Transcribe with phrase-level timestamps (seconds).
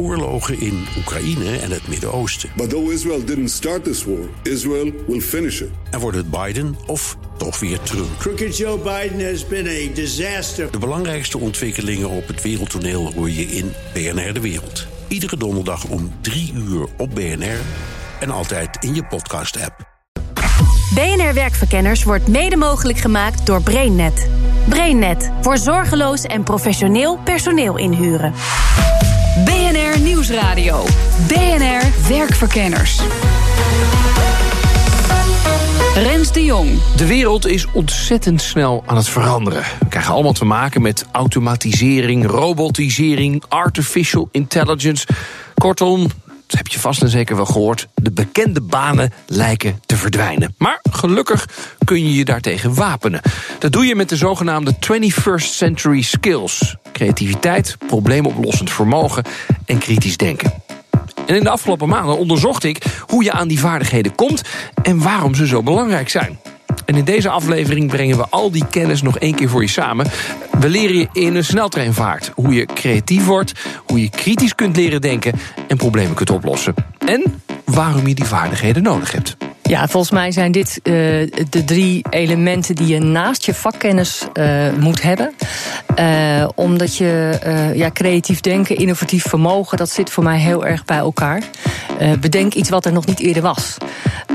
[0.00, 2.50] oorlogen in Oekraïne en het Midden-Oosten.
[2.56, 5.68] But though Israel didn't start this war, Israel will finish it.
[5.90, 8.18] En wordt het Biden of toch weer Trump?
[8.18, 10.70] Crooked Joe Biden has been a disaster.
[10.70, 14.86] De belangrijkste ontwikkelingen op het wereldtoneel hoor je in BNR De Wereld.
[15.08, 17.60] Iedere donderdag om 3 uur op BNR
[18.20, 19.88] en altijd in je podcast-app.
[20.94, 24.28] BNR Werkverkenners wordt mede mogelijk gemaakt door BrainNet.
[24.68, 28.32] BrainNet voor zorgeloos en professioneel personeel inhuren.
[29.36, 30.84] BNR Nieuwsradio.
[31.28, 33.00] BNR Werkverkenners.
[35.94, 36.82] Rens de Jong.
[36.96, 39.62] De wereld is ontzettend snel aan het veranderen.
[39.80, 45.06] We krijgen allemaal te maken met automatisering, robotisering, artificial intelligence.
[45.54, 46.06] Kortom,
[46.50, 47.88] dat heb je vast en zeker wel gehoord.
[47.94, 50.54] De bekende banen lijken te verdwijnen.
[50.58, 51.48] Maar gelukkig
[51.84, 53.20] kun je je daartegen wapenen.
[53.58, 59.24] Dat doe je met de zogenaamde 21st Century Skills: creativiteit, probleemoplossend vermogen
[59.66, 60.52] en kritisch denken.
[61.26, 64.42] En in de afgelopen maanden onderzocht ik hoe je aan die vaardigheden komt
[64.82, 66.38] en waarom ze zo belangrijk zijn.
[66.84, 70.06] En in deze aflevering brengen we al die kennis nog één keer voor je samen.
[70.58, 73.52] We leren je in een sneltreinvaart hoe je creatief wordt,
[73.84, 75.32] hoe je kritisch kunt leren denken
[75.68, 76.74] en problemen kunt oplossen.
[77.06, 79.36] En waarom je die vaardigheden nodig hebt.
[79.62, 80.94] Ja, volgens mij zijn dit uh,
[81.50, 85.32] de drie elementen die je naast je vakkennis uh, moet hebben.
[85.98, 87.38] Uh, omdat je
[87.74, 91.42] ja, creatief denken, innovatief vermogen, dat zit voor mij heel erg bij elkaar.
[92.20, 93.76] Bedenk iets wat er nog niet eerder was.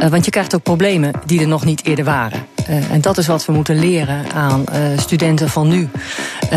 [0.09, 2.45] want je krijgt ook problemen die er nog niet eerder waren.
[2.67, 4.65] en dat is wat we moeten leren aan
[4.97, 5.89] studenten van nu.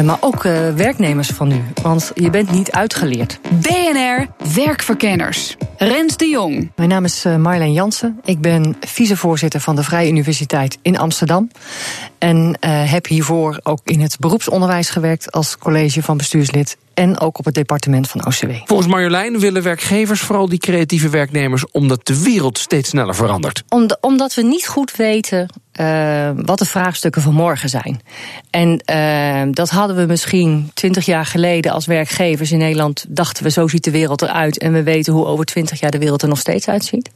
[0.04, 0.42] maar ook
[0.74, 1.62] werknemers van nu.
[1.82, 3.40] Want je bent niet uitgeleerd.
[3.50, 5.56] BNR Werkverkenners.
[5.76, 6.70] Rens de Jong.
[6.76, 8.20] Mijn naam is Marleen Jansen.
[8.24, 11.50] Ik ben vicevoorzitter van de Vrije Universiteit in Amsterdam.
[12.18, 17.38] En uh, heb hiervoor ook in het beroepsonderwijs gewerkt als college van bestuurslid en ook
[17.38, 18.50] op het departement van OCW.
[18.64, 23.62] Volgens Marjolein willen werkgevers vooral die creatieve werknemers omdat de wereld steeds sneller verandert.
[24.00, 25.48] omdat we niet goed weten
[25.80, 28.00] uh, wat de vraagstukken van morgen zijn.
[28.50, 33.04] En uh, dat hadden we misschien twintig jaar geleden als werkgevers in Nederland.
[33.08, 34.58] dachten we, zo ziet de wereld eruit.
[34.58, 37.10] En we weten hoe over twintig jaar de wereld er nog steeds uitziet.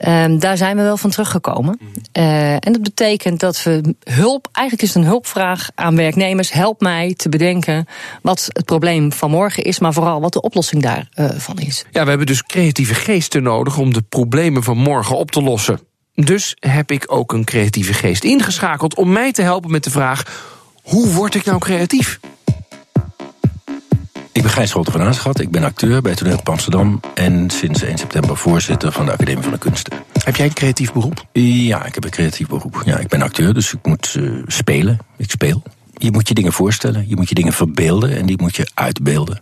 [0.00, 1.78] Uh, daar zijn we wel van teruggekomen.
[2.12, 6.52] Uh, en dat betekent dat we hulp, eigenlijk is het een hulpvraag aan werknemers.
[6.52, 7.86] Help mij te bedenken
[8.22, 11.84] wat het probleem van morgen is, maar vooral wat de oplossing daarvan is.
[11.90, 15.80] Ja, we hebben dus creatieve geesten nodig om de problemen van morgen op te lossen.
[16.24, 20.44] Dus heb ik ook een creatieve geest ingeschakeld om mij te helpen met de vraag:
[20.82, 22.20] hoe word ik nou creatief?
[24.32, 27.82] Ik ben Gijs Scholte van Aanschat, ik ben acteur bij Toneel op Amsterdam en sinds
[27.82, 29.92] 1 september voorzitter van de Academie van de Kunsten.
[30.24, 31.26] Heb jij een creatief beroep?
[31.32, 32.82] Ja, ik heb een creatief beroep.
[32.84, 34.98] Ja, ik ben acteur, dus ik moet uh, spelen.
[35.16, 35.62] Ik speel.
[35.96, 39.40] Je moet je dingen voorstellen, je moet je dingen verbeelden en die moet je uitbeelden.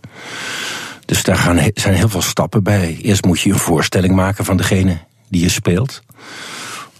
[1.05, 2.97] Dus daar gaan, zijn heel veel stappen bij.
[3.01, 4.97] Eerst moet je een voorstelling maken van degene
[5.29, 6.03] die je speelt.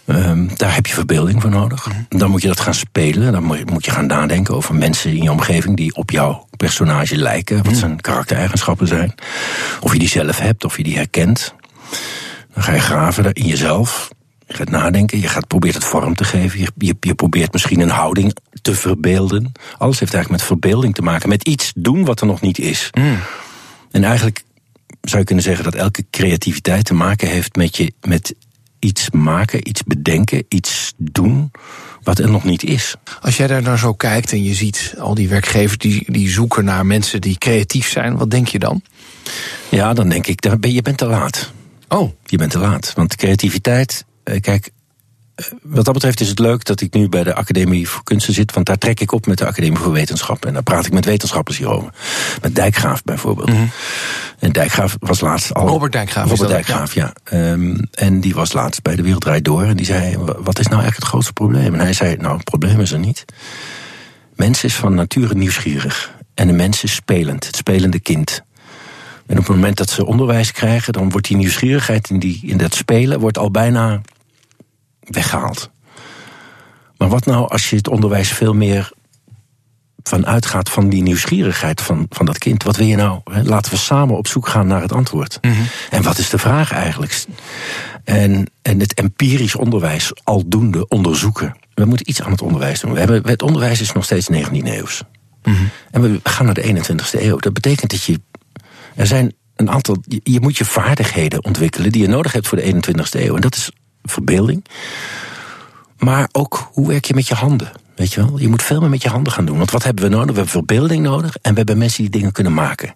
[0.07, 1.87] Um, daar heb je verbeelding voor nodig.
[1.87, 2.17] Mhm.
[2.17, 3.31] Dan moet je dat gaan spelen.
[3.31, 7.57] Dan moet je gaan nadenken over mensen in je omgeving die op jouw personage lijken.
[7.57, 7.75] Wat mhm.
[7.75, 9.13] zijn karaktereigenschappen zijn.
[9.79, 11.53] Of je die zelf hebt, of je die herkent.
[12.53, 14.09] Dan ga je graven in jezelf.
[14.47, 16.59] Je gaat nadenken, je gaat probeert het vorm te geven.
[16.59, 19.51] Je, je, je, probeert misschien een houding te verbeelden.
[19.77, 21.29] Alles heeft eigenlijk met verbeelding te maken.
[21.29, 22.89] Met iets doen wat er nog niet is.
[22.97, 23.19] Mm.
[23.91, 24.43] En eigenlijk
[25.01, 28.35] zou je kunnen zeggen dat elke creativiteit te maken heeft met, je, met
[28.85, 31.51] iets maken, iets bedenken, iets doen
[32.03, 32.95] wat er nog niet is.
[33.21, 36.65] Als jij daar nou zo kijkt en je ziet al die werkgevers die, die zoeken
[36.65, 38.81] naar mensen die creatief zijn, wat denk je dan?
[39.69, 41.51] Ja, dan denk ik, je bent te laat.
[41.87, 42.11] Oh.
[42.25, 42.93] Je bent te laat.
[42.95, 44.69] Want creativiteit, eh, kijk,
[45.61, 48.53] wat dat betreft is het leuk dat ik nu bij de Academie voor Kunsten zit.
[48.53, 50.47] Want daar trek ik op met de Academie voor Wetenschappen.
[50.47, 51.89] En daar praat ik met wetenschappers hierover.
[52.41, 53.49] Met Dijkgraaf bijvoorbeeld.
[53.49, 53.71] Mm -hmm.
[54.39, 55.67] En Dijkgraaf was laatst al.
[55.67, 56.29] Robert Dijkgraaf.
[56.29, 57.13] Robert Dijkgraaf, ja.
[57.31, 57.51] ja.
[57.51, 59.63] Um, en die was laatst bij de Wereld Door.
[59.63, 61.73] En die zei: Wat is nou eigenlijk het grootste probleem?
[61.73, 63.25] En hij zei: Nou, het probleem is er niet.
[64.35, 66.13] Mens is van nature nieuwsgierig.
[66.33, 67.45] En de mens is spelend.
[67.45, 68.43] Het spelende kind.
[69.25, 72.57] En op het moment dat ze onderwijs krijgen, dan wordt die nieuwsgierigheid in, die, in
[72.57, 74.01] dat spelen wordt al bijna
[75.05, 75.69] weggehaald.
[76.97, 78.91] Maar wat nou als je het onderwijs veel meer
[80.03, 82.63] van uitgaat van die nieuwsgierigheid van, van dat kind?
[82.63, 83.21] Wat wil je nou?
[83.43, 85.37] Laten we samen op zoek gaan naar het antwoord.
[85.41, 85.65] Mm -hmm.
[85.89, 87.25] En wat is de vraag eigenlijk?
[88.03, 91.55] En, en het empirisch onderwijs aldoende onderzoeken.
[91.73, 92.93] We moeten iets aan het onderwijs doen.
[92.93, 95.03] We hebben, het onderwijs is nog steeds 19e eeuws.
[95.43, 95.69] Mm -hmm.
[95.91, 97.37] En we gaan naar de 21ste eeuw.
[97.37, 98.21] Dat betekent dat je.
[98.95, 99.97] Er zijn een aantal.
[100.07, 103.35] Je moet je vaardigheden ontwikkelen die je nodig hebt voor de 21ste eeuw.
[103.35, 103.71] En dat is
[104.05, 104.65] verbeelding.
[105.97, 107.71] Maar ook hoe werk je met je handen?
[107.95, 108.39] Weet je wel?
[108.39, 109.57] Je moet veel meer met je handen gaan doen.
[109.57, 110.27] Want wat hebben we nodig?
[110.27, 112.95] We hebben verbeelding nodig en we hebben mensen die dingen kunnen maken.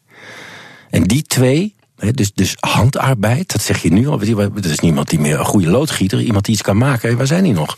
[0.90, 4.22] En die twee, dus, dus handarbeid, dat zeg je nu al.
[4.22, 7.18] Er is niemand die meer een goede loodgieter, iemand die iets kan maken.
[7.18, 7.78] Waar zijn die nog?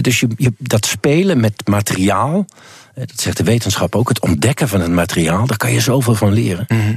[0.00, 2.46] Dus je, dat spelen met materiaal,
[2.94, 6.32] dat zegt de wetenschap ook, het ontdekken van het materiaal, daar kan je zoveel van
[6.32, 6.64] leren.
[6.68, 6.96] Mhm.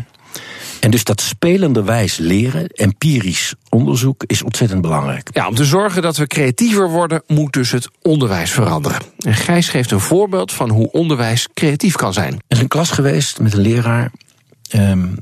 [0.80, 5.30] En dus dat spelenderwijs leren, empirisch onderzoek, is ontzettend belangrijk.
[5.34, 9.02] Ja, om te zorgen dat we creatiever worden, moet dus het onderwijs veranderen.
[9.20, 12.34] En Gijs geeft een voorbeeld van hoe onderwijs creatief kan zijn.
[12.34, 14.12] Er is een klas geweest met een leraar.
[14.76, 15.18] Um,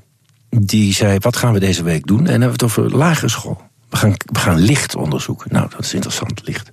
[0.50, 2.18] die zei: Wat gaan we deze week doen?
[2.18, 3.62] En dan hebben we het over lagere school.
[3.90, 5.54] We gaan, we gaan licht onderzoeken.
[5.54, 6.72] Nou, dat is interessant, licht.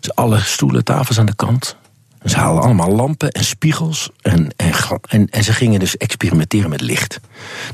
[0.00, 1.76] Dus alle stoelen, tafels aan de kant.
[2.24, 4.10] Ze haalden allemaal lampen en spiegels.
[4.20, 4.72] En, en,
[5.08, 7.20] en, en, ze gingen dus experimenteren met licht.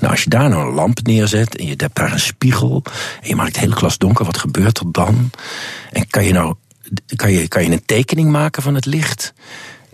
[0.00, 2.82] Nou, als je daar nou een lamp neerzet en je hebt daar een spiegel.
[3.20, 5.30] en je maakt het hele glas donker, wat gebeurt er dan?
[5.92, 6.54] En kan je nou.
[7.16, 9.34] Kan je, kan je een tekening maken van het licht?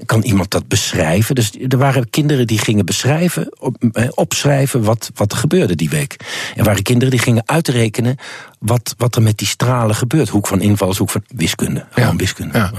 [0.07, 1.35] Kan iemand dat beschrijven?
[1.35, 5.89] Dus er waren kinderen die gingen beschrijven, op, eh, opschrijven wat, wat er gebeurde die
[5.91, 6.17] week.
[6.57, 8.17] Er waren kinderen die gingen uitrekenen
[8.59, 10.29] wat, wat er met die stralen gebeurt.
[10.29, 11.87] Hoek van invalshoek van wiskunde.
[11.91, 12.59] Gewoon wiskunde.
[12.59, 12.73] Ja.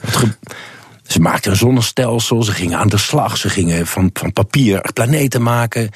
[0.00, 0.16] Wat
[1.12, 5.42] ze maakten een zonnestelsel, ze gingen aan de slag, ze gingen van, van papier planeten
[5.42, 5.90] maken.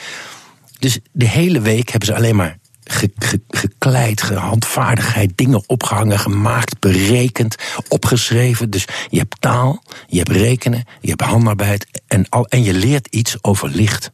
[0.78, 6.80] Dus de hele week hebben ze alleen maar ge, ge, gekleid, handvaardigheid, dingen opgehangen, gemaakt,
[6.80, 7.56] berekend,
[7.88, 8.70] opgeschreven.
[8.70, 13.06] Dus je hebt taal, je hebt rekenen, je hebt handarbeid en, al, en je leert
[13.06, 14.10] iets over licht.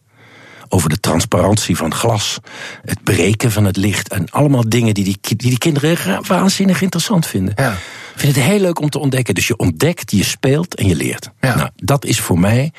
[0.74, 2.38] Over de transparantie van glas,
[2.84, 7.26] het breken van het licht en allemaal dingen die die, die, die kinderen waanzinnig interessant
[7.26, 7.54] vinden.
[7.56, 7.72] Ja.
[7.72, 9.34] Ik vind het heel leuk om te ontdekken.
[9.34, 11.30] Dus je ontdekt, je speelt en je leert.
[11.40, 11.54] Ja.
[11.54, 12.72] Nou, dat is voor mij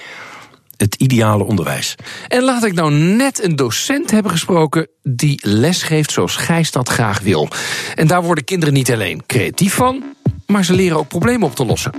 [0.78, 1.96] het ideale onderwijs.
[2.28, 7.20] En laat ik nou net een docent hebben gesproken die lesgeeft zoals Gijs dat graag
[7.20, 7.50] wil.
[7.96, 10.04] En daar worden kinderen niet alleen creatief van,
[10.48, 11.92] maar ze leren ook problemen op te lossen.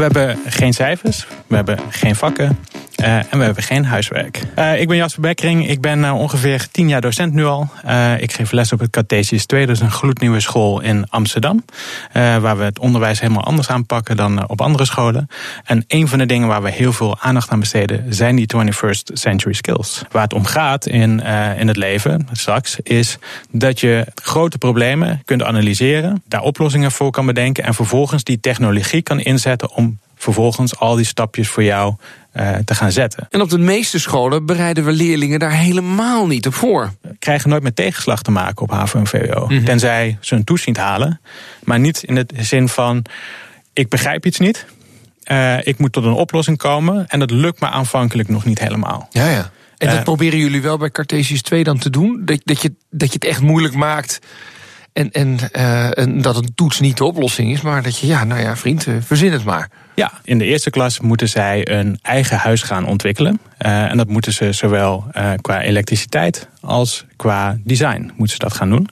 [0.00, 2.58] We hebben geen cijfers, we hebben geen vakken,
[3.00, 4.40] en we hebben geen huiswerk.
[4.58, 5.68] Uh, ik ben Jasper Bekkering.
[5.68, 7.68] Ik ben uh, ongeveer tien jaar docent nu al.
[8.18, 9.66] ik geef les op het Cartesius 2.
[9.66, 11.64] Dat is een gloednieuwe school in Amsterdam.
[12.12, 15.28] waar we het onderwijs helemaal anders aanpakken dan op andere scholen.
[15.64, 18.14] En een van de dingen waar we heel veel aandacht aan besteden...
[18.14, 20.02] zijn die 21st century skills.
[20.10, 21.20] Waar het om gaat in,
[21.58, 22.76] in het leven straks...
[22.82, 23.18] is
[23.50, 26.22] dat je grote problemen kunt analyseren...
[26.28, 27.64] daar oplossingen voor kan bedenken...
[27.64, 31.94] en vervolgens die technologie kan inzetten om vervolgens al die stapjes voor jou
[32.34, 33.26] uh, te gaan zetten.
[33.30, 36.92] En op de meeste scholen bereiden we leerlingen daar helemaal niet op voor.
[37.02, 39.44] We krijgen nooit met tegenslag te maken op HAVO en VWO.
[39.44, 39.64] Mm -hmm.
[39.64, 41.20] Tenzij ze een toets niet halen.
[41.64, 43.04] Maar niet in de zin van,
[43.72, 44.66] ik begrijp iets niet.
[45.30, 47.06] Uh, ik moet tot een oplossing komen.
[47.08, 49.08] En dat lukt me aanvankelijk nog niet helemaal.
[49.10, 49.50] Ja, ja.
[49.78, 52.22] En dat uh, proberen jullie wel bij Cartesius 2 dan te doen?
[52.24, 54.18] Dat, dat, je, dat je het echt moeilijk maakt...
[54.92, 58.24] En, en, uh, en dat een toets niet de oplossing is, maar dat je, ja,
[58.24, 59.70] nou ja, vriend, uh, verzin het maar.
[59.94, 63.40] Ja, in de eerste klas moeten zij een eigen huis gaan ontwikkelen.
[63.66, 65.04] Uh, en dat moeten ze zowel
[65.40, 68.88] qua elektriciteit als qua design moeten ze dat gaan doen.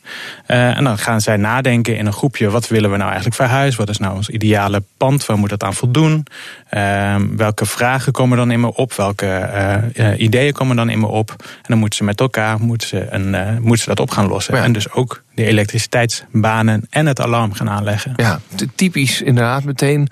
[0.46, 3.76] en dan gaan zij nadenken in een groepje, wat willen we nou eigenlijk voor huis?
[3.76, 5.26] Wat is nou ons ideale pand?
[5.26, 6.26] Waar moet dat aan voldoen?
[6.68, 8.92] Ehm, welke vragen komen dan in me op?
[8.92, 11.34] Welke ideeën komen dan in me op?
[11.38, 14.56] En dan moeten ze met elkaar moeten ze een, moeten ze dat op gaan lossen.
[14.56, 14.62] Ja.
[14.62, 18.12] En dus ook de elektriciteitsbanen en het alarm gaan aanleggen.
[18.16, 18.40] Ja,
[18.74, 20.08] typisch inderdaad meteen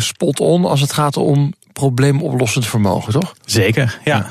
[0.00, 3.34] spot on als het gaat om probleemoplossend vermogen, toch?
[3.44, 4.26] Zeker, ja.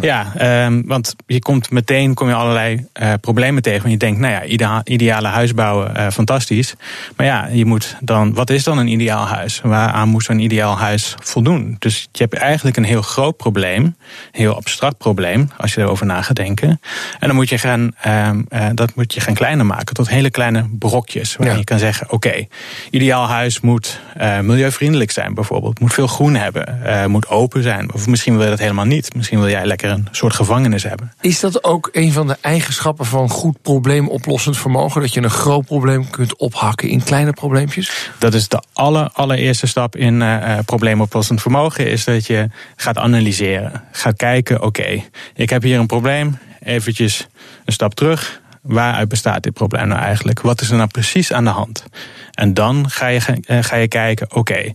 [0.00, 3.80] Ja, ja um, want je komt meteen kom je allerlei uh, problemen tegen.
[3.80, 6.74] Want je denkt, nou ja, idea ideale huis bouwen, uh, fantastisch.
[7.16, 9.60] Maar ja, je moet dan, wat is dan een ideaal huis?
[9.62, 11.76] Waaraan moet zo'n ideaal huis voldoen?
[11.78, 13.94] Dus je hebt eigenlijk een heel groot probleem, een
[14.32, 16.80] heel abstract probleem, als je erover na gaat denken.
[17.18, 20.30] En dan moet je gaan, um, uh, dat moet je gaan kleiner maken tot hele
[20.30, 21.36] kleine brokjes.
[21.36, 21.54] Waar ja.
[21.54, 22.48] je kan zeggen, oké, okay,
[22.90, 24.00] ideaal huis moet
[24.42, 25.80] milieuvriendelijk zijn bijvoorbeeld.
[25.80, 26.81] Moet veel groen hebben.
[26.86, 27.92] Uh, moet open zijn.
[27.92, 29.14] Of misschien wil je dat helemaal niet.
[29.14, 31.12] Misschien wil jij lekker een soort gevangenis hebben.
[31.20, 35.00] Is dat ook een van de eigenschappen van goed probleemoplossend vermogen?
[35.00, 38.10] Dat je een groot probleem kunt ophakken in kleine probleempjes?
[38.18, 41.86] Dat is de aller, allereerste stap in uh, probleemoplossend vermogen.
[41.86, 43.82] Is dat je gaat analyseren.
[43.92, 46.38] Gaat kijken, oké, okay, ik heb hier een probleem.
[46.60, 47.26] Eventjes
[47.64, 48.41] een stap terug.
[48.62, 50.40] Waaruit bestaat dit probleem nou eigenlijk?
[50.40, 51.84] Wat is er nou precies aan de hand?
[52.30, 54.72] En dan ga je, ga je kijken, oké,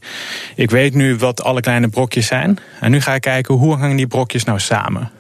[0.56, 2.60] ik weet nu wat alle kleine brokjes zijn.
[2.80, 5.12] En nu ga ik kijken, hoe hangen die brokjes nou samen?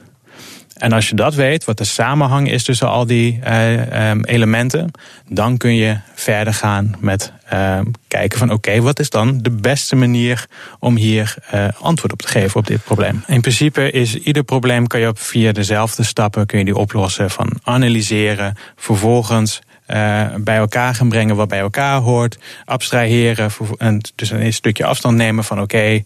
[0.77, 4.91] En als je dat weet, wat de samenhang is tussen al die uh, elementen,
[5.29, 9.95] dan kun je verder gaan met uh, kijken van oké, wat is dan de beste
[9.95, 10.47] manier
[10.79, 13.23] om hier uh, antwoord op te geven op dit probleem.
[13.27, 17.29] In principe is ieder probleem kan je op via dezelfde stappen kun je die oplossen
[17.29, 19.61] van analyseren, vervolgens
[20.37, 22.37] bij elkaar gaan brengen wat bij elkaar hoort.
[22.65, 23.51] Abstraheren.
[23.77, 26.01] En dus een stukje afstand nemen van oké,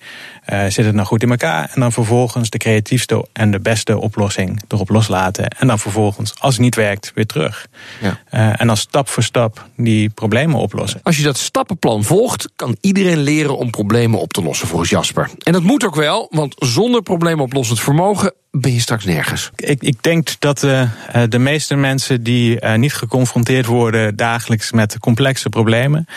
[0.50, 1.70] uh, zit het nou goed in elkaar?
[1.74, 5.48] En dan vervolgens de creatiefste en de beste oplossing erop loslaten.
[5.48, 7.68] En dan vervolgens, als het niet werkt, weer terug.
[8.02, 8.20] Ja.
[8.34, 11.00] Uh, en dan stap voor stap die problemen oplossen.
[11.04, 15.30] Als je dat stappenplan volgt, kan iedereen leren om problemen op te lossen, volgens Jasper.
[15.38, 19.52] En dat moet ook wel, want zonder probleemoplossend vermogen ben je straks nergens.
[19.56, 20.90] Ik, ik denk dat uh,
[21.30, 26.08] de meeste mensen die uh, niet geconfronteerd worden dagelijks met complexe problemen,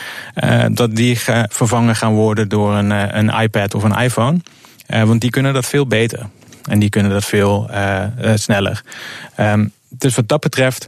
[0.68, 4.40] dat die vervangen gaan worden door een, een iPad of een iPhone.
[4.86, 6.26] want die kunnen dat veel beter.
[6.64, 7.70] En die kunnen dat veel
[8.34, 8.82] sneller.
[9.40, 10.86] Um, dus wat dat betreft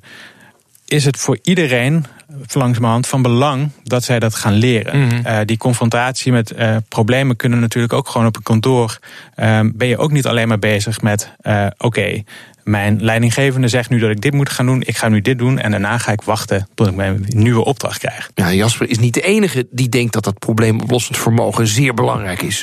[0.86, 2.06] is het voor iedereen
[2.52, 5.06] langzamerhand van belang dat zij dat gaan leren.
[5.06, 5.26] Mhm.
[5.26, 8.98] uh, die confrontatie met uh, problemen kunnen natuurlijk ook gewoon op een kantoor.
[9.36, 12.24] Uh, ben je ook niet alleen maar bezig met: oké, okay,
[12.64, 14.82] mijn leidinggevende zegt nu dat ik dit moet gaan doen.
[14.86, 17.98] Ik ga nu dit doen en daarna ga ik wachten tot ik mijn nieuwe opdracht
[17.98, 18.30] krijg.
[18.34, 22.62] Ja, Jasper is niet de enige die denkt dat dat probleemoplossend vermogen zeer belangrijk is.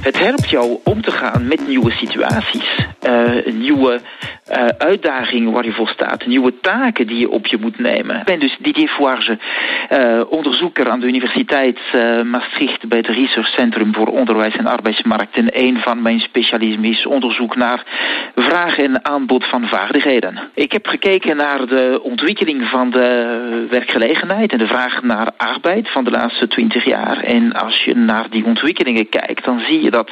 [0.00, 2.78] Het helpt jou om te gaan met nieuwe situaties,
[3.08, 4.00] uh, nieuwe
[4.50, 8.16] uh, uitdagingen waar je voor staat, nieuwe taken die je op je moet nemen.
[8.16, 9.38] Ik ben dus Didier Fouarge,
[9.90, 11.78] uh, onderzoeker aan de Universiteit
[12.24, 15.36] Maastricht bij het Research Centrum voor Onderwijs en Arbeidsmarkt.
[15.36, 17.84] En een van mijn specialismen is onderzoek naar
[18.34, 20.40] vraag en aanbod van vaardigheden.
[20.54, 26.04] Ik heb gekeken naar de ontwikkeling van de werkgelegenheid en de vraag naar arbeid van
[26.04, 27.18] de laatste twintig jaar.
[27.18, 30.10] En als je naar die ontwikkelingen kijkt, dan zie je dat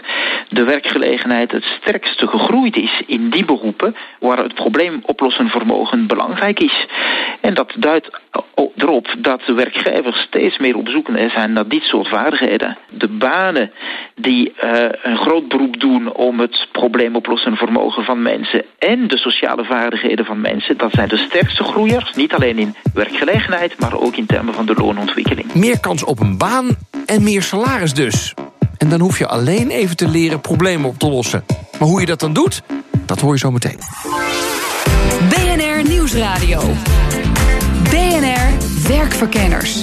[0.49, 6.87] de werkgelegenheid het sterkste gegroeid is in die beroepen waar het probleemoplossen vermogen belangrijk is.
[7.41, 8.11] En dat duidt
[8.77, 12.79] erop dat de werkgevers steeds meer op zoek zijn naar dit soort vaardigheden.
[12.89, 13.73] De banen
[14.15, 19.65] die uh, een groot beroep doen om het probleemoplossen vermogen van mensen en de sociale
[19.65, 22.15] vaardigheden van mensen, dat zijn de sterkste groeiers.
[22.15, 25.55] Niet alleen in werkgelegenheid, maar ook in termen van de loonontwikkeling.
[25.55, 28.35] Meer kans op een baan en meer salaris dus.
[28.79, 31.45] En dan hoef je alleen even te leren problemen op te lossen.
[31.79, 32.63] Maar hoe je dat dan doet,
[33.07, 33.79] dat hoor je zo meteen.
[35.29, 36.61] BNR Nieuwsradio.
[37.91, 38.51] BNR
[38.89, 39.83] Werkverkenners.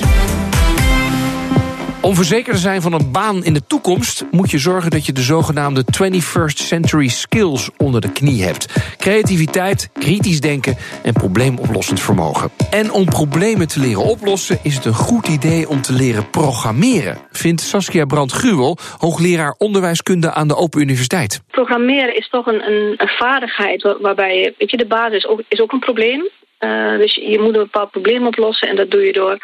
[2.05, 5.11] Om verzekerd te zijn van een baan in de toekomst moet je zorgen dat je
[5.11, 8.95] de zogenaamde 21st century skills onder de knie hebt.
[8.97, 12.49] Creativiteit, kritisch denken en probleemoplossend vermogen.
[12.71, 17.17] En om problemen te leren oplossen is het een goed idee om te leren programmeren,
[17.31, 21.41] vindt Saskia Brandt-Gruwel, hoogleraar onderwijskunde aan de Open Universiteit.
[21.51, 25.79] Programmeren is toch een, een, vaardigheid waarbij, weet je, de basis ook, is ook een
[25.79, 26.29] probleem.
[26.59, 29.37] Uh, dus je moet een bepaald probleem oplossen en dat doe je door,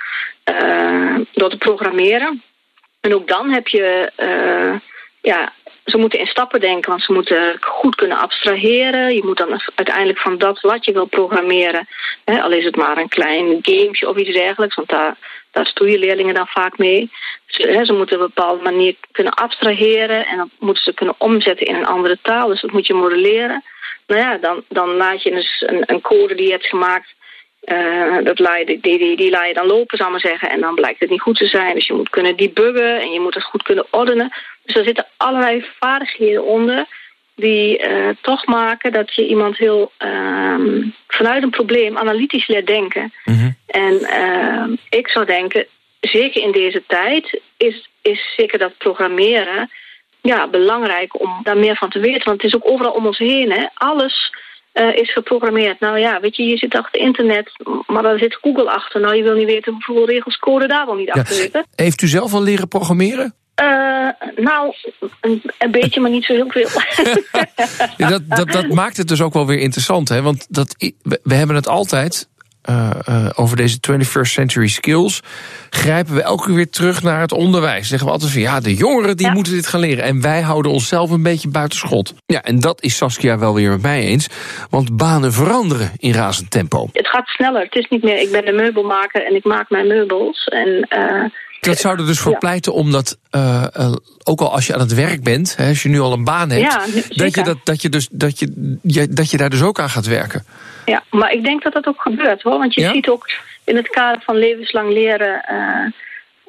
[0.52, 2.42] uh, door te programmeren.
[3.02, 4.80] En ook dan heb je, uh,
[5.22, 5.54] ja,
[5.86, 9.16] ze moeten in stappen denken, want ze moeten goed kunnen abstraheren.
[9.16, 11.88] Je moet dan uiteindelijk van dat wat je wil programmeren,
[12.26, 15.18] hè, al is het maar een klein gametje of iets dergelijks, want daar,
[15.52, 17.12] daar stoeien leerlingen dan vaak mee.
[17.46, 21.68] Ze, ze moeten op een bepaalde manier kunnen abstraheren en dan moeten ze kunnen omzetten
[21.68, 22.48] in een andere taal.
[22.48, 23.64] Dus dat moet je modelleren.
[24.08, 27.14] Nou ja, dan, dan laat je dus een, een code die je hebt gemaakt
[27.66, 30.50] uh, dat laai, die, die, die laat je dan lopen, zal maar zeggen.
[30.50, 31.76] En dan blijkt het niet goed te zijn.
[31.76, 34.32] Dus je moet kunnen debuggen en je moet het goed kunnen ordenen.
[34.64, 36.86] Dus er zitten allerlei vaardigheden onder
[37.36, 43.14] die uh, toch maken dat je iemand heel uh, vanuit een probleem analytisch leert denken.
[43.26, 43.56] Mm -hmm.
[43.68, 45.66] En uh, ik zou denken,
[46.00, 49.70] zeker in deze tijd, is, is zeker dat programmeren
[50.22, 52.26] ja, belangrijk om daar meer van te weten.
[52.26, 53.52] Want het is ook overal om ons heen.
[53.52, 53.66] Hè.
[53.74, 54.34] Alles
[54.74, 55.80] uh, is geprogrammeerd.
[55.80, 57.52] Nou ja, weet je, je zit achter internet,
[57.88, 59.02] maar daar zit Google achter.
[59.02, 61.66] Nou, je wil niet weten hoeveel regels code daar wel niet achter zitten.
[61.76, 63.36] Heeft u zelf al leren programmeren?
[63.62, 64.76] Uh, nou,
[65.22, 66.68] een, een, beetje, maar niet zo heel veel.
[67.98, 70.22] ja, dat, dat, dat maakt het dus ook wel weer interessant, hè?
[70.22, 70.76] Want dat,
[71.24, 72.30] we hebben het altijd
[72.70, 75.22] uh, uh, over deze 21st century skills,
[75.70, 77.88] grijpen we elke keer weer terug naar het onderwijs.
[77.88, 79.34] Zeggen we altijd van ja, de jongeren die ja.
[79.34, 80.04] moeten dit gaan leren.
[80.04, 82.14] En wij houden onszelf een beetje buitenschot.
[82.26, 84.30] Ja, en dat is Saskia wel weer met mij eens.
[84.70, 86.90] Want banen veranderen in razend tempo.
[86.94, 87.64] Het gaat sneller.
[87.64, 90.46] Het is niet meer, ik ben de meubelmaker en ik maak mijn meubels.
[90.46, 91.24] En uh,
[91.68, 92.38] dat zou er dus voor ja.
[92.38, 95.90] pleiten omdat, uh, uh, ook al als je aan het werk bent, hè, als je
[95.90, 99.08] nu al een baan hebt, ja, dat, je dat, dat, je dus, dat, je, je,
[99.08, 100.46] dat je daar dus ook aan gaat werken.
[100.86, 102.58] Ja, maar ik denk dat dat ook gebeurt hoor.
[102.58, 102.94] Want je ja?
[102.94, 103.30] ziet ook
[103.64, 105.46] in het kader van levenslang leren.
[105.52, 105.92] Uh,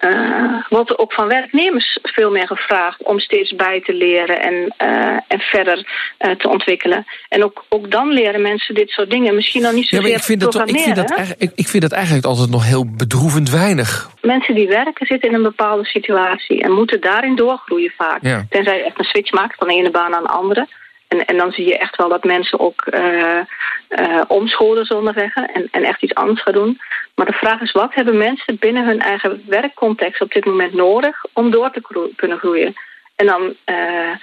[0.04, 4.54] uh, wordt er ook van werknemers veel meer gevraagd om steeds bij te leren en,
[4.54, 5.86] uh, en verder
[6.18, 7.06] uh, te ontwikkelen.
[7.28, 9.34] En ook, ook dan leren mensen dit soort dingen.
[9.34, 11.92] Misschien dan niet zozeer ja, ik vind, dat, ik, vind dat ik, ik vind dat
[11.92, 14.10] eigenlijk altijd nog heel bedroevend weinig.
[14.20, 18.18] Mensen die werken zitten in een bepaalde situatie en moeten daarin doorgroeien vaak.
[18.22, 18.44] Ja.
[18.48, 20.68] Tenzij je echt een switch maakt van de ene baan naar de andere.
[21.08, 23.40] En, en dan zie je echt wel dat mensen ook uh,
[23.88, 26.80] uh, omscholen, zullen zeggen, en, en echt iets anders gaan doen.
[27.14, 31.24] Maar de vraag is, wat hebben mensen binnen hun eigen werkcontext op dit moment nodig
[31.32, 32.74] om door te kunnen groeien?
[33.16, 34.14] En dan uh,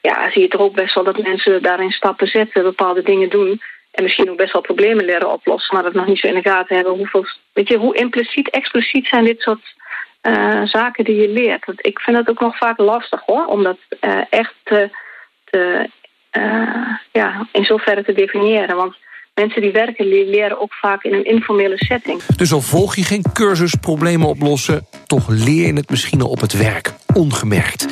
[0.00, 3.60] ja, zie je toch ook best wel dat mensen daarin stappen zetten, bepaalde dingen doen.
[3.90, 6.50] En misschien ook best wel problemen leren oplossen, maar dat nog niet zo in de
[6.50, 6.94] gaten hebben.
[6.94, 9.74] Hoeveel, weet je, hoe impliciet, expliciet zijn dit soort
[10.22, 11.64] uh, zaken die je leert?
[11.76, 14.90] Ik vind dat ook nog vaak lastig hoor, om dat uh, echt te,
[17.12, 18.76] ja, in zoverre te definiëren.
[18.76, 18.96] Want
[19.34, 22.22] mensen die werken leren ook vaak in een informele setting.
[22.36, 26.40] Dus al volg je geen cursus problemen oplossen, toch leer je het misschien al op
[26.40, 27.86] het werk, ongemerkt.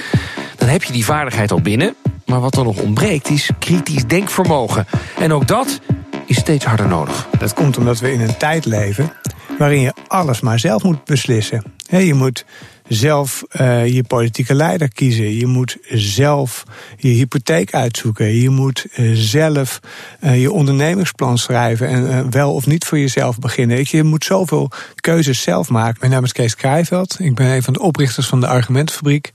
[0.57, 1.95] Dan heb je die vaardigheid al binnen,
[2.27, 4.87] maar wat er nog ontbreekt is kritisch denkvermogen.
[5.19, 5.81] En ook dat
[6.27, 7.29] is steeds harder nodig.
[7.39, 9.13] Dat komt omdat we in een tijd leven
[9.59, 11.63] waarin je alles maar zelf moet beslissen.
[11.89, 12.45] je moet
[12.93, 15.37] zelf uh, je politieke leider kiezen.
[15.37, 16.65] Je moet zelf
[16.97, 18.35] je hypotheek uitzoeken.
[18.35, 19.81] Je moet uh, zelf
[20.21, 23.85] uh, je ondernemingsplan schrijven en wel of niet voor jezelf beginnen.
[23.89, 25.97] Je moet zoveel keuzes zelf maken.
[26.01, 27.17] Mijn naam is Kees Krijveld.
[27.21, 29.33] Ik ben een van de oprichters van de Argumentfabriek.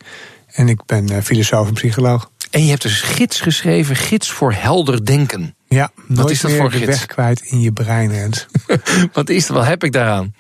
[0.47, 2.31] En ik ben filosoof en psycholoog.
[2.51, 5.55] En je hebt dus gids geschreven, gids voor helder denken.
[5.67, 6.85] Ja, wat is dat voor gids?
[6.85, 8.33] weg kwijt in je brein,
[9.13, 9.57] wat is dat?
[9.57, 10.33] Wat heb ik daaraan?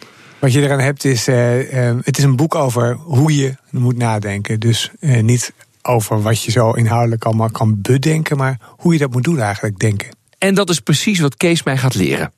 [0.45, 3.97] Wat je eraan hebt is, uh, uh, het is een boek over hoe je moet
[3.97, 4.59] nadenken.
[4.59, 9.11] Dus uh, niet over wat je zo inhoudelijk allemaal kan bedenken, maar hoe je dat
[9.11, 10.07] moet doen eigenlijk, denken.
[10.37, 12.31] En dat is precies wat Kees mij gaat leren.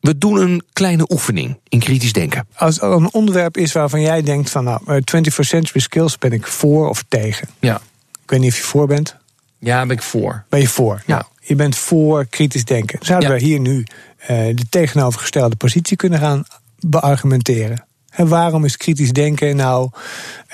[0.00, 2.46] We doen een kleine oefening in kritisch denken.
[2.54, 6.46] Als er een onderwerp is waarvan jij denkt van nou, 21st century skills ben ik
[6.46, 7.48] voor of tegen.
[7.60, 7.80] Ja.
[8.22, 9.16] Ik weet niet of je voor bent.
[9.58, 10.44] Ja, ben ik voor.
[10.48, 11.02] Ben je voor?
[11.06, 11.14] Ja.
[11.14, 12.98] Nou, je bent voor kritisch denken.
[13.02, 13.34] Zouden ja.
[13.36, 13.84] we hier nu
[14.26, 16.44] de tegenovergestelde positie kunnen gaan
[16.90, 17.84] beargumenteren.
[18.10, 19.90] En waarom is kritisch denken nou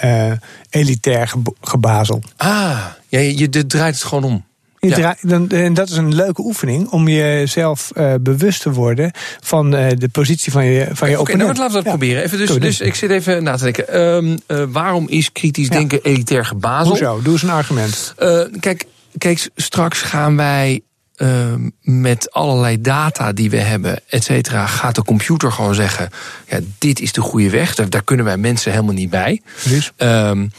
[0.05, 0.33] uh,
[0.71, 2.23] elitair gebazel?
[2.37, 4.45] Ah, ja, je, je draait het gewoon om.
[4.79, 4.95] Je ja.
[4.95, 9.11] draait, dan, en dat is een leuke oefening om jezelf uh, bewust te worden
[9.41, 11.89] van uh, de positie van je, van je Oké, nou, laten we dat ja.
[11.89, 12.23] proberen.
[12.23, 14.01] Even dus, dus ik zit even na te denken.
[14.01, 16.89] Um, uh, waarom is kritisch denken elitair gebazel?
[16.89, 17.21] Hoezo?
[17.23, 18.15] Doe eens een argument.
[18.61, 18.85] kijk,
[19.19, 20.83] kijk, straks gaan wij
[21.23, 26.09] uh, met allerlei data die we hebben, et cetera, gaat de computer gewoon zeggen:
[26.49, 27.75] ja, dit is de goede weg.
[27.75, 29.41] Daar, daar kunnen wij mensen helemaal niet bij.
[29.97, 30.51] Um,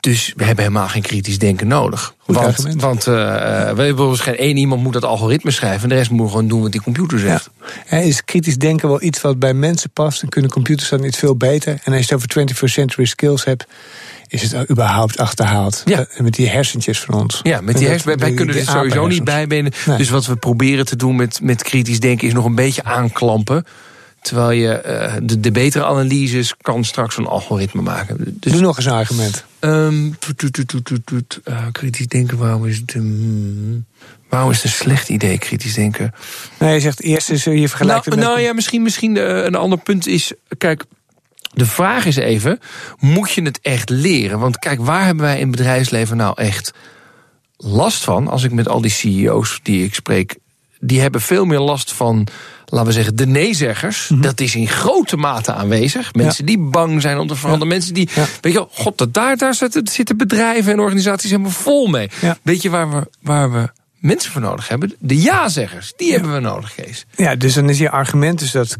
[0.00, 2.14] dus we hebben helemaal geen kritisch denken nodig.
[2.18, 2.80] Goed want argument.
[2.80, 3.14] want uh,
[3.70, 5.82] we hebben geen één iemand moet dat algoritme schrijven.
[5.82, 7.50] En de rest moet gewoon doen wat die computer zegt.
[7.90, 7.96] Ja.
[7.96, 10.20] Is kritisch denken wel iets wat bij mensen past?
[10.20, 11.78] Dan kunnen computers dat niet veel beter.
[11.84, 13.66] En als je het over 21st century skills hebt
[14.30, 15.82] is het überhaupt achterhaald.
[15.84, 16.06] Ja.
[16.18, 17.40] Met die hersentjes van ons.
[17.42, 19.72] Ja, met die hersens, wij, kunnen er sowieso niet bijbenen.
[19.86, 19.96] Nee.
[19.96, 23.64] Dus wat we proberen te doen met, met kritisch denken is nog een beetje aanklampen.
[24.22, 28.16] Terwijl je uh, de, de betere analyses kan straks een algoritme maken.
[28.40, 29.44] Dus, Doe nog eens een argument.
[29.60, 32.94] Um, toet, toet, toet, uh, kritisch denken, waarom is het...
[32.94, 33.86] Um,
[34.28, 36.14] waarom is het een slecht idee, kritisch denken?
[36.58, 38.24] Nee, je zegt eerst is je vergelijkt nou, het met...
[38.24, 40.32] Nou ja, misschien, misschien uh, een ander punt is...
[40.58, 40.84] Kijk,
[41.52, 42.60] de vraag is even,
[42.98, 44.38] moet je het echt leren?
[44.38, 46.72] Want kijk, waar hebben wij in het bedrijfsleven nou echt
[47.56, 48.28] last van?
[48.28, 50.36] Als ik met al die CEO's die ik spreek,
[50.80, 52.26] die hebben veel meer last van,
[52.66, 54.08] laten we zeggen, de nee-zeggers.
[54.08, 54.26] Mm -hmm.
[54.26, 56.14] Dat is in grote mate aanwezig.
[56.14, 56.56] Mensen ja.
[56.56, 57.68] die bang zijn om te veranderen.
[57.68, 57.74] Ja.
[57.74, 58.26] Mensen die, ja.
[58.40, 62.10] weet je, god, dat daar, daar zitten, zitten bedrijven en organisaties helemaal vol mee.
[62.42, 64.94] Weet je waar we, waar we mensen voor nodig hebben.
[64.98, 66.12] De ja-zeggers, die ja.
[66.12, 67.06] hebben we nodig, Kees.
[67.16, 68.76] Ja, dus dan is je argument dus dat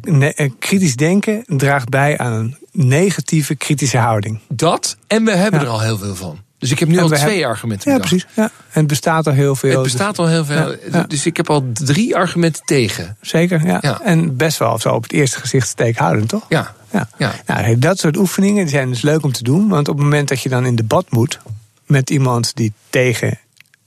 [0.59, 4.41] kritisch denken draagt bij aan een negatieve kritische houding.
[4.49, 5.67] Dat, en we hebben ja.
[5.67, 6.39] er al heel veel van.
[6.59, 7.47] Dus ik heb nu en al twee hebben...
[7.47, 7.93] argumenten.
[7.93, 8.27] Ja, precies.
[8.37, 8.43] Ja.
[8.43, 9.71] En het bestaat al heel veel.
[9.71, 10.77] Het bestaat al heel veel.
[10.93, 11.03] Ja.
[11.03, 13.17] Dus ik heb al drie argumenten tegen.
[13.21, 13.79] Zeker, ja.
[13.81, 14.01] ja.
[14.01, 16.47] En best wel zo op het eerste gezicht steekhoudend, toch?
[16.49, 16.75] Ja.
[16.91, 17.09] ja.
[17.19, 17.33] ja.
[17.47, 19.69] Nou, dat soort oefeningen zijn dus leuk om te doen.
[19.69, 21.39] Want op het moment dat je dan in debat moet
[21.87, 23.39] met iemand die tegen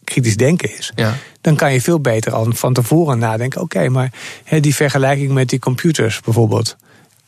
[0.03, 1.13] kritisch denken is, ja.
[1.41, 3.61] dan kan je veel beter al van tevoren nadenken.
[3.61, 4.11] Oké, okay, maar
[4.43, 6.75] he, die vergelijking met die computers bijvoorbeeld,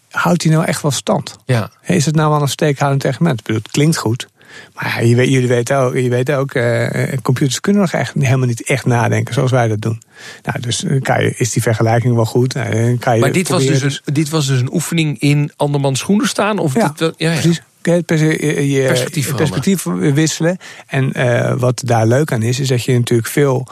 [0.10, 1.36] houdt die nou echt wel stand?
[1.46, 1.72] Ja.
[1.82, 3.40] Is het nou wel een steekhoudend argument?
[3.40, 4.28] Ik bedoel, het klinkt goed.
[4.74, 6.88] Maar je weet, jullie weten ook, je weet ook uh,
[7.22, 10.02] computers kunnen nog echt, helemaal niet echt nadenken zoals wij dat doen.
[10.44, 12.54] Nou, dus kan je, is die vergelijking wel goed?
[12.54, 16.00] Nou, kan je maar dit was, dus een, dit was dus een oefening in andermans
[16.00, 16.60] schoenen staan?
[16.60, 17.62] Of ja, dit, ja, ja, precies.
[17.86, 20.58] Je, je perspectief, perspectief wisselen.
[20.88, 23.68] En uh, wat daar leuk aan is, is dat je natuurlijk veel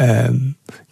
[0.00, 0.28] uh,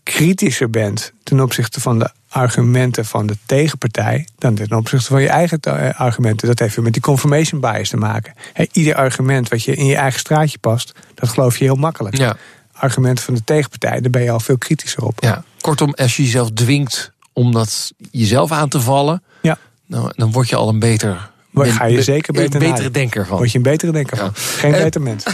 [0.02, 5.28] kritischer bent ten opzichte van de argumenten van de tegenpartij dan ten opzichte van je
[5.28, 5.60] eigen
[5.96, 6.48] argumenten.
[6.48, 8.34] Dat heeft weer met die confirmation bias te maken.
[8.52, 12.16] He, ieder argument wat je in je eigen straatje past, dat geloof je heel makkelijk.
[12.16, 12.36] Ja.
[12.72, 15.22] Argumenten van de tegenpartij, daar ben je al veel kritischer op.
[15.22, 15.44] Ja.
[15.60, 19.58] Kortom, als je jezelf dwingt om dat jezelf aan te vallen, ja.
[19.86, 23.36] dan, dan word je al een beter Ga je zeker beter denker van.
[23.36, 24.30] Word je een betere denker van.
[24.34, 25.24] Geen uh, beter mens.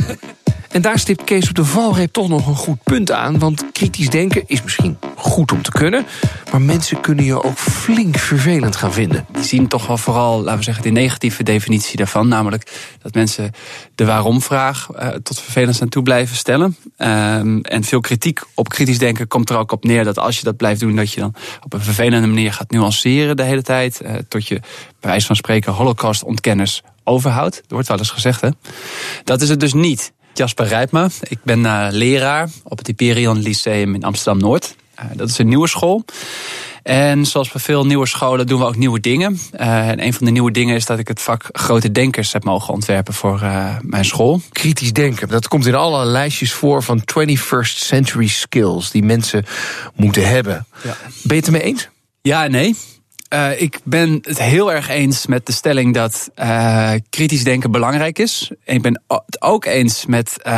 [0.71, 3.39] En daar stipt Kees op de valreep toch nog een goed punt aan.
[3.39, 6.07] Want kritisch denken is misschien goed om te kunnen.
[6.51, 9.27] Maar mensen kunnen je ook flink vervelend gaan vinden.
[9.33, 12.29] Die zien toch wel vooral, laten we zeggen, de negatieve definitie daarvan.
[12.29, 13.53] Namelijk dat mensen
[13.95, 16.77] de waarom-vraag uh, tot vervelend aan toe blijven stellen.
[16.97, 20.45] Um, en veel kritiek op kritisch denken komt er ook op neer dat als je
[20.45, 24.01] dat blijft doen, dat je dan op een vervelende manier gaat nuanceren de hele tijd.
[24.03, 24.61] Uh, tot je,
[25.01, 27.57] bij wijze van spreken, holocaust-ontkenners overhoudt.
[27.57, 28.49] Dat wordt wel eens gezegd, hè?
[29.25, 30.13] Dat is het dus niet.
[30.35, 34.75] Jasper Rijpma, ik ben uh, leraar op het Hyperion Lyceum in Amsterdam-Noord.
[34.99, 36.05] Uh, dat is een nieuwe school.
[36.83, 39.39] En zoals bij veel nieuwe scholen doen we ook nieuwe dingen.
[39.61, 42.45] Uh, en een van de nieuwe dingen is dat ik het vak grote denkers heb
[42.45, 44.41] mogen ontwerpen voor uh, mijn school.
[44.53, 49.45] Kritisch denken, dat komt in alle lijstjes voor van 21st century skills die mensen
[49.95, 50.67] moeten hebben.
[50.83, 50.97] Ja.
[51.03, 51.89] Ben je het ermee eens?
[52.23, 52.77] Ja en nee.
[53.35, 58.19] Uh, ik ben het heel erg eens met de stelling dat uh, kritisch denken belangrijk
[58.19, 58.51] is.
[58.65, 60.53] En ik ben het ook eens met uh,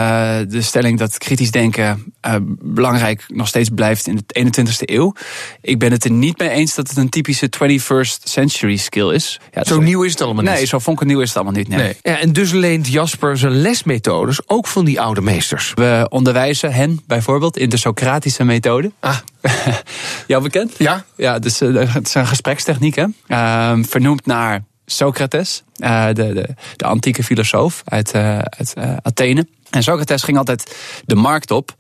[0.49, 2.15] de stelling dat kritisch denken
[2.61, 5.15] belangrijk nog steeds blijft in de 21ste eeuw.
[5.61, 9.41] Ik ben het er niet mee eens dat het een typische 21st century skill is.
[9.53, 10.53] Ja, zo nieuw is het allemaal niet.
[10.53, 11.69] Nee, zo fonkelnieuw is het allemaal niet.
[11.69, 11.79] Nee.
[11.79, 11.97] nee.
[12.03, 15.73] Ja, en dus leent Jasper zijn lesmethodes ook van die oude meesters.
[15.75, 18.93] We onderwijzen hen bijvoorbeeld in de Socratische methode.
[19.01, 19.17] Ah.
[20.27, 20.75] Jou bekend?
[20.79, 21.05] Ja.
[21.17, 23.07] Ja, dus het is een gesprekstechniek, hè?
[23.29, 29.47] Uh, vernoemd naar Socrates, uh, de, de, de, antieke filosoof uit, uh, uit Athene.
[29.71, 31.75] En Socrates ging altijd de markt op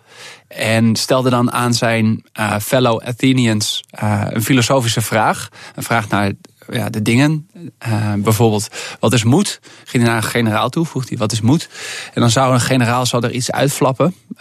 [0.48, 2.24] en stelde dan aan zijn
[2.60, 5.48] fellow Athenians een filosofische vraag.
[5.74, 6.32] Een vraag naar
[6.70, 7.48] ja, de dingen.
[7.86, 8.68] Uh, bijvoorbeeld,
[9.00, 9.60] wat is moed?
[9.84, 11.68] Ging hij naar een generaal toe, vroeg hij, wat is moed?
[12.14, 14.38] En dan zou een generaal zou er iets uitflappen uh,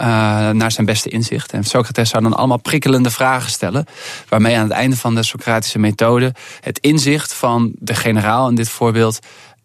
[0.50, 1.52] naar zijn beste inzicht.
[1.52, 3.86] En Socrates zou dan allemaal prikkelende vragen stellen.
[4.30, 8.70] Waarmee aan het einde van de Socratische methode het inzicht van de generaal in dit
[8.70, 9.20] voorbeeld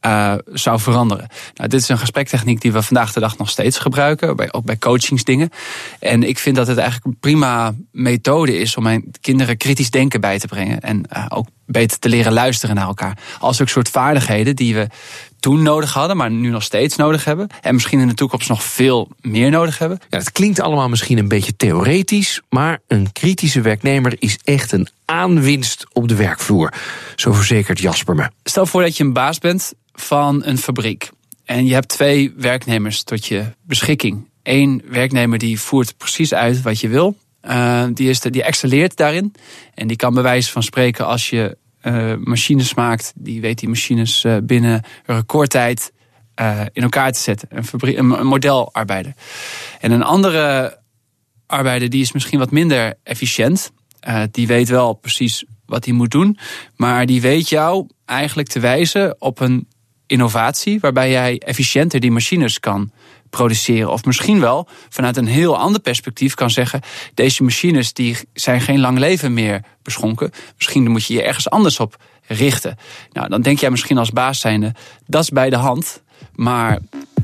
[0.06, 1.28] uh, zou veranderen.
[1.54, 4.64] Nou, dit is een gesprektechniek die we vandaag de dag nog steeds gebruiken, bij, ook
[4.64, 5.50] bij coachingsdingen.
[6.00, 10.20] En ik vind dat het eigenlijk een prima methode is om mijn kinderen kritisch denken
[10.20, 10.80] bij te brengen.
[10.80, 13.18] En uh, ook beter te leren luisteren naar elkaar.
[13.38, 14.88] Als ook soort vaardigheden die we
[15.46, 17.48] toen nodig hadden, maar nu nog steeds nodig hebben.
[17.60, 19.98] En misschien in de toekomst nog veel meer nodig hebben.
[20.10, 24.88] Ja, het klinkt allemaal misschien een beetje theoretisch, maar een kritische werknemer is echt een
[25.04, 26.72] aanwinst op de werkvloer.
[27.16, 28.28] Zo verzekert Jasper me.
[28.44, 31.10] Stel voor dat je een baas bent van een fabriek.
[31.44, 34.28] En je hebt twee werknemers tot je beschikking.
[34.42, 37.16] Eén werknemer die voert precies uit wat je wil.
[37.48, 39.34] Uh, die, is de, die excelleert daarin.
[39.74, 41.56] En die kan bij wijze van spreken als je
[42.24, 45.92] machines maakt, die weet die machines uh, binnen recordtijd
[46.72, 47.48] in elkaar te zetten.
[47.50, 49.14] Een, een modelarbeider.
[49.80, 50.78] En een andere
[51.46, 53.72] arbeider die is misschien wat minder efficiënt.
[54.30, 56.38] die weet wel precies wat hij moet doen.
[56.74, 59.68] Maar die weet jou eigenlijk te wijzen op een
[60.06, 62.90] innovatie waarbij jij efficiënter die machines kan
[63.30, 63.92] produceren.
[63.92, 66.80] Of misschien wel vanuit een heel ander perspectief kan zeggen:
[67.14, 70.30] deze machines die zijn geen lang leven meer beschonken.
[70.56, 72.76] Misschien moet je je ergens anders op richten.
[73.12, 74.74] Nou, dan denk jij misschien als baas zijnde,
[75.06, 76.02] dat is bij de hand.
[76.34, 76.78] Maar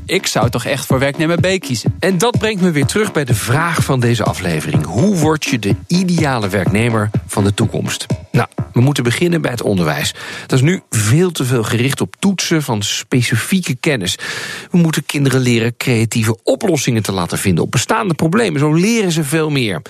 [0.05, 1.95] ik zou toch echt voor werknemer B kiezen.
[1.99, 4.85] En dat brengt me weer terug bij de vraag van deze aflevering.
[4.85, 8.05] Hoe word je de ideale werknemer van de toekomst?
[8.31, 10.13] Nou, we moeten beginnen bij het onderwijs.
[10.41, 14.17] Dat is nu veel te veel gericht op toetsen van specifieke kennis.
[14.71, 18.59] We moeten kinderen leren creatieve oplossingen te laten vinden op bestaande problemen.
[18.59, 19.81] Zo leren ze veel meer.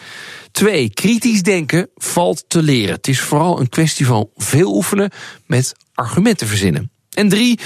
[0.51, 2.95] Twee, kritisch denken valt te leren.
[2.95, 5.11] Het is vooral een kwestie van veel oefenen
[5.45, 6.91] met argumenten verzinnen.
[7.13, 7.59] En drie,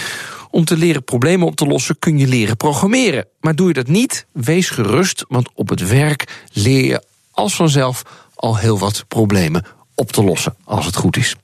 [0.57, 3.27] om te leren problemen op te lossen kun je leren programmeren.
[3.39, 8.01] Maar doe je dat niet, wees gerust, want op het werk leer je als vanzelf
[8.35, 9.65] al heel wat problemen
[9.95, 11.35] op te lossen, als het goed is.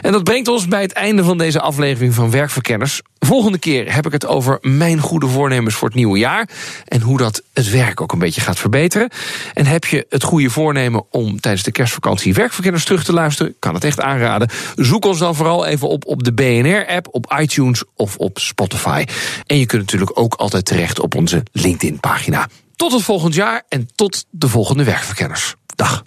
[0.00, 3.00] En dat brengt ons bij het einde van deze aflevering van Werkverkenners.
[3.18, 6.48] Volgende keer heb ik het over mijn goede voornemens voor het nieuwe jaar.
[6.84, 9.10] En hoe dat het werk ook een beetje gaat verbeteren.
[9.54, 13.54] En heb je het goede voornemen om tijdens de kerstvakantie Werkverkenners terug te luisteren?
[13.58, 14.50] Kan het echt aanraden.
[14.76, 19.04] Zoek ons dan vooral even op op de BNR-app, op iTunes of op Spotify.
[19.46, 22.48] En je kunt natuurlijk ook altijd terecht op onze LinkedIn-pagina.
[22.76, 25.54] Tot het volgend jaar en tot de volgende Werkverkenners.
[25.76, 26.04] Dag.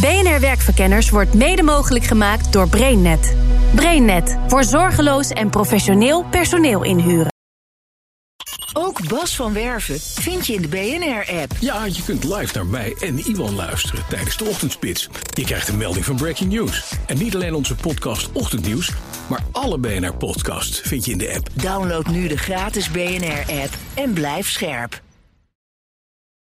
[0.00, 3.36] BNR Werkverkenners wordt mede mogelijk gemaakt door BrainNet.
[3.74, 7.32] BrainNet voor zorgeloos en professioneel personeel inhuren.
[8.72, 11.52] Ook Bas van Werven vind je in de BNR-app.
[11.60, 15.08] Ja, je kunt live naar mij en Iwan luisteren tijdens de ochtendspits.
[15.34, 16.92] Je krijgt een melding van Breaking News.
[17.06, 18.92] En niet alleen onze podcast Ochtendnieuws,
[19.28, 21.48] maar alle BNR-podcasts vind je in de app.
[21.54, 25.00] Download nu de gratis BNR-app en blijf scherp.